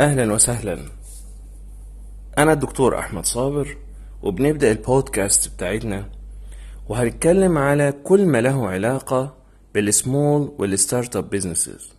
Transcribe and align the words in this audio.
أهلا 0.00 0.32
وسهلا. 0.32 0.78
أنا 2.38 2.52
الدكتور 2.52 2.98
أحمد 2.98 3.24
صابر 3.24 3.76
وبنبدأ 4.22 4.72
البودكاست 4.72 5.54
بتاعتنا. 5.54 6.08
وهنتكلم 6.88 7.58
على 7.58 7.92
كل 8.04 8.26
ما 8.26 8.40
له 8.40 8.68
علاقة 8.68 9.36
بال 9.74 9.96
small 9.96 10.52
وال 10.58 10.71
startup 10.71 11.16
businesses 11.16 11.92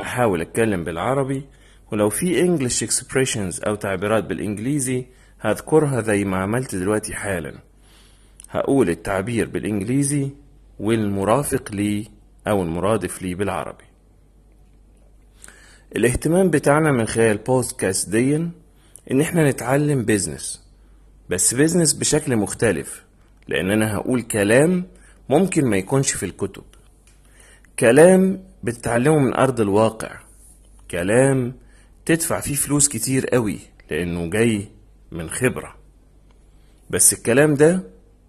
هحاول 0.00 0.40
أتكلم 0.40 0.84
بالعربي 0.84 1.44
ولو 1.92 2.10
في 2.10 2.40
English 2.40 2.82
expressions 2.82 3.60
أو 3.60 3.74
تعبيرات 3.74 4.24
بالإنجليزي 4.24 5.06
هذكرها 5.40 6.00
زي 6.00 6.24
ما 6.24 6.36
عملت 6.36 6.74
دلوقتي 6.74 7.14
حالا. 7.14 7.54
هقول 8.50 8.90
التعبير 8.90 9.48
بالإنجليزي 9.48 10.30
والمرافق 10.80 11.72
لي 11.72 12.08
أو 12.46 12.62
المرادف 12.62 13.22
لي 13.22 13.34
بالعربي. 13.34 13.91
الاهتمام 15.96 16.50
بتاعنا 16.50 16.92
من 16.92 17.06
خلال 17.06 17.30
البودكاست 17.30 18.08
دي 18.08 18.36
إن 19.10 19.20
إحنا 19.20 19.50
نتعلم 19.50 20.04
business 20.04 20.62
بس 21.30 21.54
business 21.54 21.92
بشكل 21.92 22.36
مختلف 22.36 23.04
لأن 23.48 23.70
أنا 23.70 23.94
هقول 23.96 24.22
كلام 24.22 24.84
ممكن 25.28 25.64
ما 25.64 25.76
يكونش 25.76 26.12
في 26.12 26.26
الكتب. 26.26 26.62
كلام 27.78 28.44
بتتعلمه 28.62 29.18
من 29.18 29.34
أرض 29.34 29.60
الواقع. 29.60 30.20
كلام 30.90 31.54
تدفع 32.06 32.40
فيه 32.40 32.54
فلوس 32.54 32.88
كتير 32.88 33.26
قوي 33.26 33.58
لأنه 33.90 34.30
جاي 34.30 34.68
من 35.12 35.30
خبرة. 35.30 35.76
بس 36.90 37.12
الكلام 37.12 37.54
ده 37.54 37.82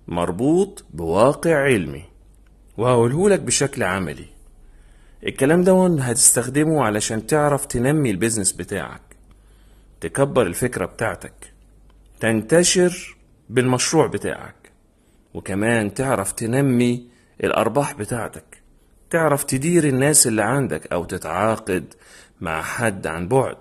مربوط 0.08 0.86
بواقع 0.94 1.55
علمي. 1.55 2.03
وهقولهولك 2.77 3.39
بشكل 3.39 3.84
عملي. 3.84 4.25
الكلام 5.27 5.62
ده 5.63 5.98
هتستخدمه 6.00 6.84
علشان 6.84 7.27
تعرف 7.27 7.66
تنمي 7.66 8.12
البيزنس 8.12 8.52
بتاعك 8.52 9.02
تكبر 10.02 10.48
الفكرة 10.48 10.86
بتاعتك 10.86 11.53
تنتشر 12.20 13.17
بالمشروع 13.50 14.08
بتاعك 14.08 14.72
وكمان 15.34 15.94
تعرف 15.94 16.31
تنمي 16.31 17.08
الأرباح 17.44 17.94
بتاعتك 17.94 18.62
تعرف 19.09 19.44
تدير 19.44 19.84
الناس 19.84 20.28
اللي 20.28 20.42
عندك 20.42 20.94
أو 20.94 21.03
تتعاقد 21.06 21.94
مع 22.42 22.62
حد 22.62 23.08
عن 23.08 23.28
بعد 23.28 23.58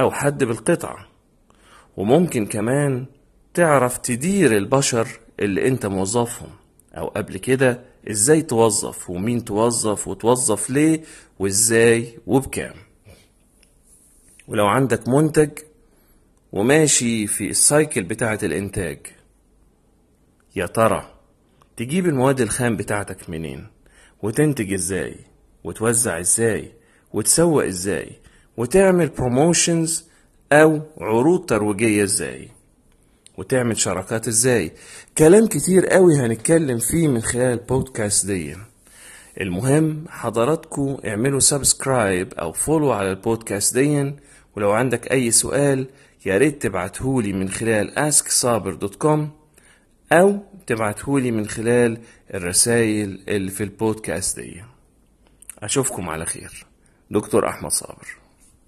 أو 0.00 0.10
حد 0.10 0.44
بالقطعة 0.44 1.06
وممكن 1.96 2.46
كمان 2.46 3.06
تعرف 3.54 3.98
تدير 3.98 4.56
البشر 4.56 5.08
اللي 5.40 5.68
أنت 5.68 5.86
موظفهم 5.86 6.50
أو 6.94 7.06
قبل 7.06 7.36
كده 7.36 7.80
إزاي 8.10 8.42
توظف 8.42 9.10
ومين 9.10 9.44
توظف 9.44 10.08
وتوظف 10.08 10.70
ليه 10.70 11.02
وازاي 11.38 12.18
وبكام. 12.26 12.74
ولو 14.48 14.66
عندك 14.66 15.08
منتج 15.08 15.50
وماشي 16.52 17.26
في 17.26 17.50
السايكل 17.50 18.02
بتاعة 18.02 18.38
الإنتاج 18.42 18.98
يا 20.56 20.66
ترى 20.66 21.12
تجيب 21.76 22.06
المواد 22.06 22.40
الخام 22.40 22.76
بتاعتك 22.76 23.30
منين؟ 23.30 23.66
وتنتج 24.22 24.72
إزاي؟ 24.72 25.16
وتوزع 25.64 26.20
إزاي؟ 26.20 26.72
وتسوق 27.12 27.64
إزاي؟ 27.64 28.12
وتعمل 28.56 29.08
promotions 29.08 30.04
أو 30.52 30.80
عروض 31.00 31.46
ترويجية 31.46 32.04
إزاي؟ 32.04 32.48
وتعمل 33.36 33.76
شراكات 33.78 34.28
إزاي. 34.28 34.72
كلام 35.18 35.46
كتير 35.46 35.86
قوي 35.86 36.16
هنتكلم 36.20 36.78
فيه 36.78 37.08
من 37.08 37.20
خلال 37.20 37.58
البودكاست 37.58 38.26
دي. 38.26 38.56
المهم 39.40 40.04
حضراتكم 40.08 40.96
اعملوا 41.06 41.40
subscribe 41.40 42.34
أو 42.34 42.52
follow 42.52 42.92
على 42.92 43.10
البودكاست 43.10 43.74
دي. 43.78 44.14
ولو 44.56 44.72
عندك 44.72 45.12
أي 45.12 45.30
سؤال 45.30 45.86
يا 46.26 46.38
ريت 46.38 46.62
تبعتهولي 46.62 47.32
من 47.32 47.48
خلال 47.48 48.12
asksaber.com 48.12 49.20
أو 50.12 50.38
تبعتهولي 50.66 51.30
من 51.30 51.46
خلال 51.46 51.98
الرسائل 52.34 53.20
اللي 53.28 53.50
في 53.50 53.62
البودكاست 53.62 54.40
دي. 54.40 54.62
أشوفكم 55.58 56.08
على 56.08 56.26
خير. 56.26 56.66
دكتور 57.10 57.48
أحمد 57.48 57.70
صابر. 57.70 58.25